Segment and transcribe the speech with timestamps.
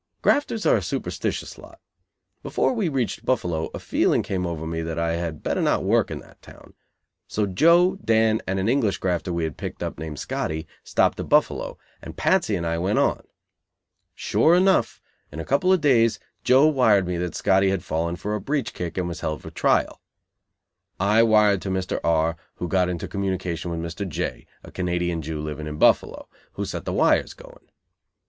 [0.23, 1.79] Grafters are a superstitious lot.
[2.41, 6.09] Before we reached Buffalo a feeling came over me that I had better not work
[6.09, 6.73] in that town;
[7.27, 11.29] so Joe, Dan and an English grafter we had picked up, named Scotty, stopped at
[11.29, 13.27] Buffalo, and Patsy and I went on.
[14.15, 14.99] Sure enough,
[15.31, 18.73] in a couple of days Joe wired me that Scotty had fallen for a breech
[18.73, 20.01] kick and was held for trial.
[20.99, 21.99] I wired to Mr.
[22.03, 24.09] R, who got into communication with Mr.
[24.09, 27.67] J, a Canadian Jew living in Buffalo, who set the wires going.